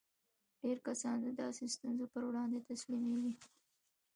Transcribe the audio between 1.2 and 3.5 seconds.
د داسې ستونزو پر وړاندې تسليمېږي.